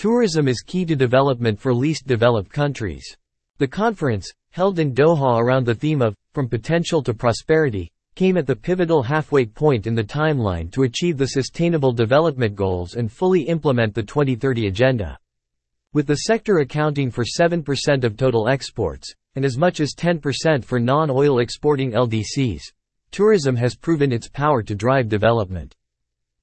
Tourism 0.00 0.48
is 0.48 0.62
key 0.62 0.86
to 0.86 0.96
development 0.96 1.60
for 1.60 1.74
least 1.74 2.06
developed 2.06 2.50
countries. 2.50 3.04
The 3.58 3.68
conference, 3.68 4.32
held 4.50 4.78
in 4.78 4.94
Doha 4.94 5.38
around 5.38 5.66
the 5.66 5.74
theme 5.74 6.00
of 6.00 6.14
From 6.32 6.48
Potential 6.48 7.02
to 7.02 7.12
Prosperity, 7.12 7.90
came 8.14 8.38
at 8.38 8.46
the 8.46 8.56
pivotal 8.56 9.02
halfway 9.02 9.44
point 9.44 9.86
in 9.86 9.94
the 9.94 10.02
timeline 10.02 10.72
to 10.72 10.84
achieve 10.84 11.18
the 11.18 11.26
Sustainable 11.26 11.92
Development 11.92 12.56
Goals 12.56 12.94
and 12.94 13.12
fully 13.12 13.42
implement 13.42 13.94
the 13.94 14.02
2030 14.02 14.68
Agenda. 14.68 15.18
With 15.92 16.06
the 16.06 16.22
sector 16.24 16.60
accounting 16.60 17.10
for 17.10 17.22
7% 17.22 18.02
of 18.02 18.16
total 18.16 18.48
exports, 18.48 19.12
and 19.34 19.44
as 19.44 19.58
much 19.58 19.80
as 19.80 19.92
10% 19.94 20.64
for 20.64 20.80
non-oil 20.80 21.40
exporting 21.40 21.92
LDCs, 21.92 22.62
tourism 23.10 23.54
has 23.54 23.76
proven 23.76 24.12
its 24.12 24.30
power 24.30 24.62
to 24.62 24.74
drive 24.74 25.10
development. 25.10 25.74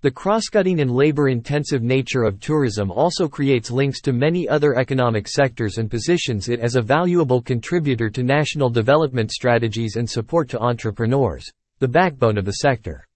The 0.01 0.11
cross-cutting 0.11 0.79
and 0.79 0.91
labor-intensive 0.91 1.81
nature 1.81 2.21
of 2.21 2.39
tourism 2.39 2.91
also 2.91 3.27
creates 3.27 3.71
links 3.71 3.99
to 4.01 4.13
many 4.13 4.47
other 4.47 4.75
economic 4.75 5.27
sectors 5.27 5.79
and 5.79 5.89
positions 5.89 6.49
it 6.49 6.59
as 6.59 6.75
a 6.75 6.83
valuable 6.83 7.41
contributor 7.41 8.07
to 8.11 8.21
national 8.21 8.69
development 8.69 9.31
strategies 9.31 9.95
and 9.95 10.07
support 10.07 10.49
to 10.49 10.59
entrepreneurs, 10.59 11.49
the 11.79 11.87
backbone 11.87 12.37
of 12.37 12.45
the 12.45 12.59
sector. 12.61 13.07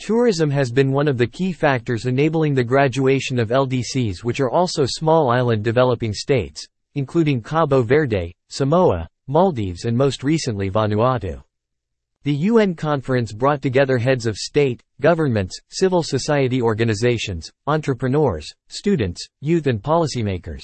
Tourism 0.00 0.50
has 0.50 0.70
been 0.70 0.92
one 0.92 1.08
of 1.08 1.16
the 1.16 1.26
key 1.26 1.50
factors 1.50 2.04
enabling 2.04 2.52
the 2.52 2.62
graduation 2.62 3.38
of 3.38 3.48
LDCs 3.48 4.22
which 4.22 4.40
are 4.40 4.50
also 4.50 4.84
small 4.84 5.30
island 5.30 5.64
developing 5.64 6.12
states, 6.12 6.62
including 6.94 7.40
Cabo 7.40 7.82
Verde, 7.82 8.34
Samoa, 8.50 9.08
Maldives 9.28 9.86
and 9.86 9.96
most 9.96 10.22
recently 10.22 10.70
Vanuatu. 10.70 11.42
The 12.24 12.32
UN 12.32 12.76
conference 12.76 13.32
brought 13.32 13.62
together 13.62 13.98
heads 13.98 14.26
of 14.26 14.36
state, 14.36 14.80
governments, 15.00 15.58
civil 15.70 16.04
society 16.04 16.62
organizations, 16.62 17.50
entrepreneurs, 17.66 18.48
students, 18.68 19.26
youth 19.40 19.66
and 19.66 19.82
policymakers. 19.82 20.62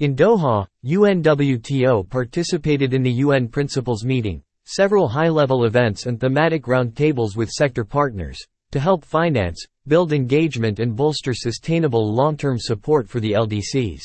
In 0.00 0.14
Doha, 0.14 0.66
UNWTO 0.84 2.10
participated 2.10 2.92
in 2.92 3.02
the 3.02 3.12
UN 3.24 3.48
Principals 3.48 4.04
Meeting, 4.04 4.42
several 4.66 5.08
high-level 5.08 5.64
events 5.64 6.04
and 6.04 6.20
thematic 6.20 6.64
roundtables 6.64 7.36
with 7.36 7.48
sector 7.48 7.82
partners, 7.82 8.38
to 8.70 8.78
help 8.78 9.02
finance, 9.02 9.64
build 9.88 10.12
engagement 10.12 10.78
and 10.78 10.94
bolster 10.94 11.32
sustainable 11.32 12.12
long-term 12.12 12.58
support 12.58 13.08
for 13.08 13.18
the 13.20 13.32
LDCs. 13.32 14.02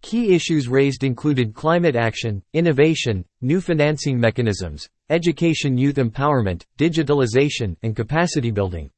Key 0.00 0.34
issues 0.34 0.68
raised 0.68 1.04
included 1.04 1.54
climate 1.54 1.96
action, 1.96 2.42
innovation, 2.54 3.24
new 3.40 3.60
financing 3.60 4.18
mechanisms, 4.18 4.88
education 5.12 5.78
youth 5.78 5.96
empowerment, 5.96 6.62
digitalization, 6.78 7.76
and 7.82 7.94
capacity 7.94 8.50
building. 8.50 8.90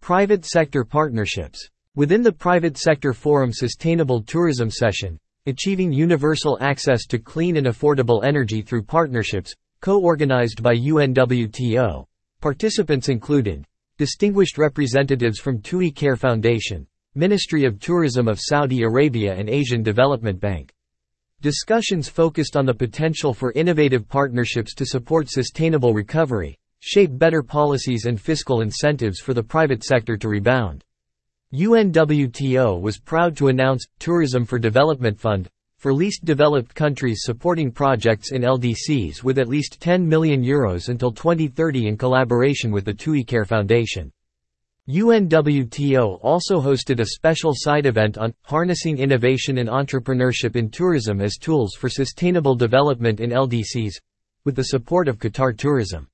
Private 0.00 0.44
sector 0.44 0.84
partnerships. 0.84 1.70
Within 1.94 2.22
the 2.22 2.32
Private 2.32 2.76
Sector 2.76 3.14
Forum 3.14 3.52
Sustainable 3.52 4.20
Tourism 4.20 4.70
Session, 4.70 5.18
Achieving 5.46 5.92
Universal 5.92 6.58
Access 6.60 7.06
to 7.06 7.18
Clean 7.18 7.56
and 7.56 7.68
Affordable 7.68 8.24
Energy 8.24 8.60
Through 8.60 8.82
Partnerships, 8.82 9.54
co-organized 9.80 10.62
by 10.62 10.74
UNWTO. 10.74 12.04
Participants 12.40 13.08
included 13.08 13.64
distinguished 13.96 14.58
representatives 14.58 15.38
from 15.38 15.62
TUI 15.62 15.90
Care 15.90 16.16
Foundation, 16.16 16.86
Ministry 17.14 17.64
of 17.64 17.80
Tourism 17.80 18.28
of 18.28 18.38
Saudi 18.38 18.82
Arabia 18.82 19.34
and 19.34 19.48
Asian 19.48 19.82
Development 19.82 20.38
Bank. 20.38 20.70
Discussions 21.42 22.08
focused 22.08 22.56
on 22.56 22.64
the 22.64 22.72
potential 22.72 23.34
for 23.34 23.52
innovative 23.52 24.08
partnerships 24.08 24.74
to 24.74 24.86
support 24.86 25.28
sustainable 25.28 25.92
recovery, 25.92 26.56
shape 26.80 27.10
better 27.18 27.42
policies 27.42 28.06
and 28.06 28.18
fiscal 28.18 28.62
incentives 28.62 29.20
for 29.20 29.34
the 29.34 29.42
private 29.42 29.84
sector 29.84 30.16
to 30.16 30.28
rebound. 30.30 30.82
UNWTO 31.52 32.80
was 32.80 32.98
proud 32.98 33.36
to 33.36 33.48
announce 33.48 33.86
Tourism 33.98 34.46
for 34.46 34.58
Development 34.58 35.18
Fund 35.18 35.48
for 35.76 35.92
least 35.92 36.24
developed 36.24 36.74
countries 36.74 37.20
supporting 37.22 37.70
projects 37.70 38.32
in 38.32 38.40
LDCs 38.40 39.22
with 39.22 39.38
at 39.38 39.46
least 39.46 39.78
10 39.78 40.08
million 40.08 40.42
euros 40.42 40.88
until 40.88 41.12
2030 41.12 41.86
in 41.86 41.98
collaboration 41.98 42.72
with 42.72 42.86
the 42.86 42.94
TUI 42.94 43.22
Care 43.22 43.44
Foundation. 43.44 44.10
UNWTO 44.88 46.20
also 46.22 46.60
hosted 46.60 47.00
a 47.00 47.06
special 47.06 47.50
side 47.56 47.86
event 47.86 48.16
on 48.16 48.32
harnessing 48.42 48.98
innovation 48.98 49.58
and 49.58 49.68
entrepreneurship 49.68 50.54
in 50.54 50.70
tourism 50.70 51.20
as 51.20 51.38
tools 51.38 51.74
for 51.74 51.88
sustainable 51.88 52.54
development 52.54 53.18
in 53.18 53.30
LDCs, 53.30 53.94
with 54.44 54.54
the 54.54 54.62
support 54.62 55.08
of 55.08 55.18
Qatar 55.18 55.58
Tourism. 55.58 56.06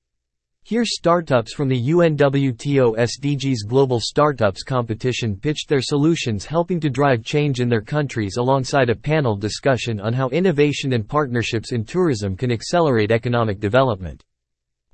Here 0.63 0.85
startups 0.85 1.53
from 1.53 1.67
the 1.69 1.79
UNWTO 1.79 2.97
SDGs 2.97 3.67
Global 3.67 3.99
Startups 3.99 4.63
competition 4.63 5.35
pitched 5.35 5.69
their 5.69 5.81
solutions 5.81 6.43
helping 6.43 6.79
to 6.79 6.89
drive 6.89 7.23
change 7.23 7.59
in 7.59 7.69
their 7.69 7.81
countries 7.81 8.37
alongside 8.37 8.89
a 8.89 8.95
panel 8.95 9.35
discussion 9.35 9.99
on 9.99 10.13
how 10.13 10.29
innovation 10.29 10.93
and 10.93 11.07
partnerships 11.07 11.73
in 11.73 11.85
tourism 11.85 12.35
can 12.35 12.51
accelerate 12.51 13.11
economic 13.11 13.59
development. 13.59 14.23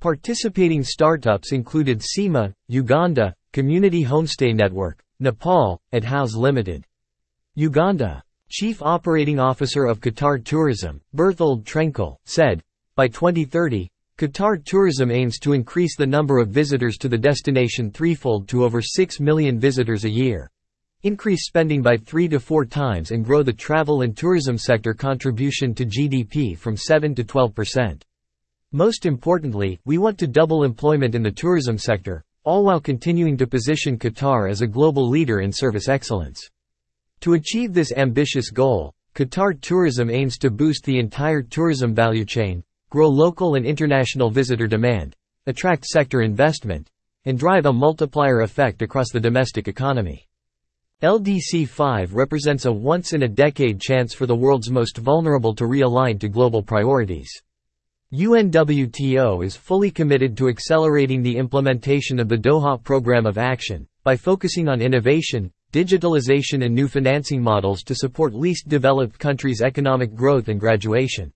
Participating 0.02 0.84
startups 0.84 1.54
included 1.54 2.02
SEMA, 2.02 2.54
Uganda, 2.68 3.34
Community 3.52 4.06
Homestay 4.06 4.54
Network, 4.54 5.04
Nepal, 5.20 5.82
and 5.92 6.04
House 6.04 6.36
Limited. 6.36 6.86
Uganda. 7.56 8.22
Chief 8.52 8.80
Operating 8.84 9.40
Officer 9.40 9.86
of 9.86 10.00
Qatar 10.00 10.44
Tourism, 10.46 11.02
Berthold 11.16 11.66
Trenkel, 11.66 12.18
said, 12.26 12.62
by 12.96 13.08
2030, 13.08 13.90
Qatar 14.20 14.64
Tourism 14.64 15.10
aims 15.10 15.40
to 15.40 15.54
increase 15.54 15.96
the 15.96 16.06
number 16.06 16.38
of 16.38 16.50
visitors 16.50 16.96
to 17.00 17.10
the 17.10 17.18
destination 17.18 17.90
threefold 17.90 18.48
to 18.50 18.64
over 18.64 18.84
6 18.84 19.20
million 19.20 19.60
visitors 19.60 20.06
a 20.06 20.10
year. 20.10 20.52
Increase 21.02 21.48
spending 21.48 21.82
by 21.82 21.98
3 21.98 22.28
to 22.28 22.40
4 22.40 22.66
times 22.66 23.10
and 23.10 23.26
grow 23.26 23.42
the 23.42 23.52
travel 23.52 24.04
and 24.04 24.16
tourism 24.16 24.60
sector 24.60 24.94
contribution 24.94 25.74
to 25.74 25.88
GDP 25.88 26.56
from 26.56 26.78
7 26.78 27.16
to 27.16 27.24
12 27.24 27.56
percent. 27.56 28.06
Most 28.72 29.08
importantly, 29.08 29.80
we 29.86 29.98
want 29.98 30.20
to 30.20 30.28
double 30.28 30.64
employment 30.64 31.16
in 31.16 31.24
the 31.24 31.32
tourism 31.32 31.80
sector, 31.80 32.24
all 32.50 32.64
while 32.64 32.80
continuing 32.80 33.38
to 33.38 33.46
position 33.46 33.96
Qatar 33.96 34.50
as 34.50 34.62
a 34.62 34.68
global 34.68 35.08
leader 35.08 35.42
in 35.42 35.52
service 35.52 35.88
excellence. 35.88 36.50
To 37.20 37.34
achieve 37.34 37.76
this 37.76 37.92
ambitious 37.92 38.50
goal, 38.50 38.92
Qatar 39.14 39.62
Tourism 39.62 40.10
aims 40.10 40.40
to 40.40 40.50
boost 40.50 40.84
the 40.84 40.98
entire 40.98 41.44
tourism 41.44 41.94
value 41.94 42.26
chain, 42.26 42.64
grow 42.90 43.08
local 43.08 43.54
and 43.54 43.68
international 43.68 44.32
visitor 44.32 44.66
demand, 44.66 45.16
attract 45.46 45.86
sector 45.86 46.22
investment, 46.24 46.90
and 47.26 47.38
drive 47.38 47.68
a 47.68 47.72
multiplier 47.72 48.42
effect 48.42 48.82
across 48.82 49.12
the 49.12 49.20
domestic 49.20 49.68
economy. 49.68 50.28
LDC 51.04 51.70
5 51.70 52.16
represents 52.16 52.66
a 52.66 52.72
once-in-a-decade 52.72 53.80
chance 53.80 54.16
for 54.16 54.26
the 54.26 54.36
world's 54.36 54.72
most 54.72 54.98
vulnerable 54.98 55.54
to 55.54 55.66
realign 55.66 56.20
to 56.20 56.28
global 56.28 56.64
priorities. 56.64 57.30
UNWTO 58.12 59.46
is 59.46 59.56
fully 59.56 59.92
committed 59.92 60.36
to 60.36 60.50
accelerating 60.50 61.22
the 61.22 61.38
implementation 61.38 62.20
of 62.20 62.28
the 62.28 62.36
Doha 62.36 62.84
Program 62.84 63.28
of 63.28 63.38
Action, 63.38 63.88
by 64.04 64.16
focusing 64.16 64.68
on 64.68 64.82
innovation, 64.82 65.52
digitalization 65.72 66.66
and 66.66 66.74
new 66.74 66.88
financing 66.88 67.40
models 67.40 67.84
to 67.84 67.94
support 67.94 68.34
least 68.34 68.68
developed 68.68 69.20
countries' 69.20 69.62
economic 69.62 70.16
growth 70.16 70.48
and 70.48 70.60
graduation. 70.60 71.32